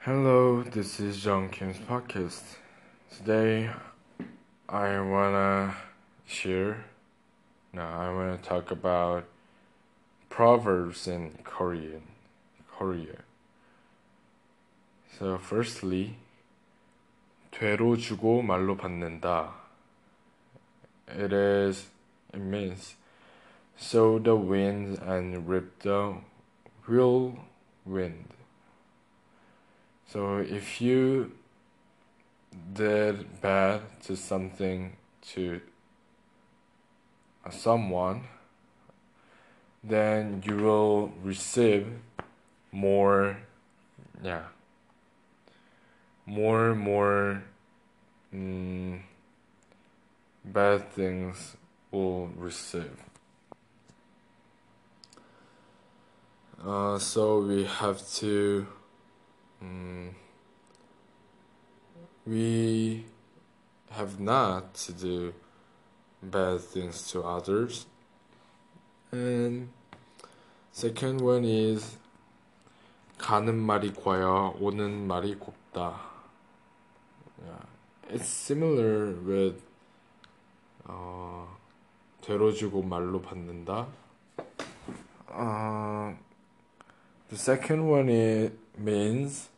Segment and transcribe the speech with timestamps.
[0.00, 2.42] Hello, this is John Kim's podcast.
[3.16, 3.70] Today,
[4.68, 5.74] I wanna
[6.26, 6.84] share.
[7.72, 9.24] Now, I wanna talk about
[10.28, 12.02] proverbs in Korean.
[12.76, 13.24] Korea.
[15.18, 16.16] So, firstly,
[17.50, 19.60] 되로 주고 말로 받는다.
[21.12, 21.88] It is,
[22.39, 22.95] means,
[23.77, 26.15] sow the wind and reap the
[26.87, 28.29] whirlwind.
[30.07, 31.31] So if you
[32.73, 34.95] did bad to something
[35.33, 35.61] to
[37.49, 38.23] someone,
[39.83, 41.87] then you will receive
[42.71, 43.37] more,
[44.23, 44.43] yeah,
[46.25, 47.43] more more
[48.33, 48.99] mm,
[50.43, 51.55] bad things
[51.94, 52.96] will receive.
[56.64, 58.66] Uh, so we have to
[59.62, 60.14] Mm,
[62.26, 63.04] we
[63.90, 65.34] have not to do
[66.22, 67.86] bad things to others.
[69.12, 69.68] And
[70.72, 71.98] second one is
[73.18, 76.00] 가는 말이 고야 오는 말이 곱다.
[77.44, 77.66] Yeah.
[78.08, 79.62] It's similar with
[80.86, 81.48] 어,
[82.24, 83.88] 되로 주고 말로 받는다.
[85.32, 86.14] Uh,
[87.28, 89.48] the second one is means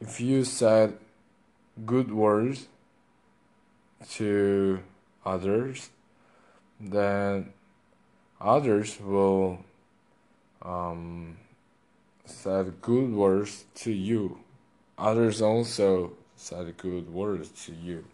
[0.00, 0.98] if you said
[1.86, 2.68] good words
[4.16, 4.80] to
[5.24, 5.90] others,
[6.80, 7.52] then
[8.40, 9.58] others will
[10.62, 11.36] um,
[12.24, 14.38] said good words to you.
[14.98, 18.04] Others also said good words to you.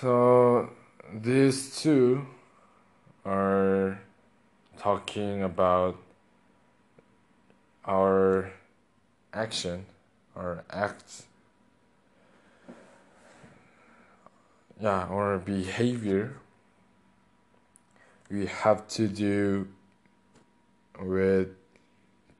[0.00, 0.70] So
[1.13, 2.25] these two
[3.25, 3.99] are
[4.77, 5.97] talking about
[7.85, 8.51] our
[9.33, 9.85] action,
[10.35, 11.25] our acts,
[14.79, 16.35] yeah, our behavior,
[18.29, 19.67] we have to do
[21.01, 21.49] with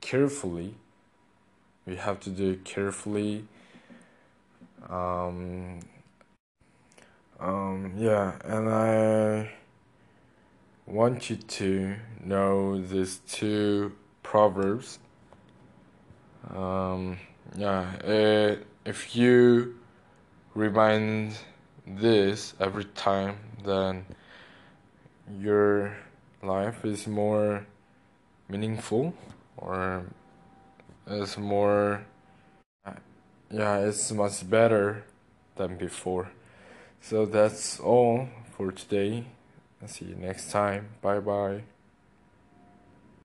[0.00, 0.74] carefully.
[1.86, 3.44] We have to do carefully.
[4.88, 5.80] Um,
[7.40, 9.50] um, yeah, and I
[10.86, 14.98] want you to know these two proverbs.
[16.54, 17.18] Um,
[17.56, 19.78] yeah, it, if you
[20.54, 21.36] remind
[21.86, 24.04] this every time, then
[25.38, 25.96] your
[26.42, 27.66] life is more
[28.48, 29.12] meaningful
[29.56, 30.04] or
[31.06, 32.04] is more
[33.50, 35.04] yeah it's much better
[35.56, 36.30] than before
[37.00, 39.24] so that's all for today.
[39.86, 40.88] See you next time.
[41.00, 41.62] Bye bye